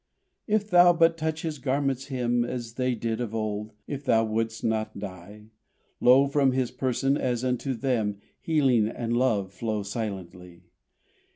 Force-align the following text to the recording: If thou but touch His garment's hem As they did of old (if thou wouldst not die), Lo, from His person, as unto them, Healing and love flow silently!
If 0.47 0.67
thou 0.67 0.93
but 0.93 1.15
touch 1.15 1.43
His 1.43 1.59
garment's 1.59 2.07
hem 2.07 2.43
As 2.43 2.73
they 2.73 2.95
did 2.95 3.21
of 3.21 3.35
old 3.35 3.73
(if 3.85 4.03
thou 4.03 4.23
wouldst 4.25 4.63
not 4.63 4.97
die), 4.97 5.51
Lo, 5.99 6.25
from 6.25 6.53
His 6.53 6.71
person, 6.71 7.17
as 7.17 7.43
unto 7.45 7.75
them, 7.75 8.17
Healing 8.39 8.87
and 8.87 9.15
love 9.15 9.53
flow 9.53 9.83
silently! 9.83 10.63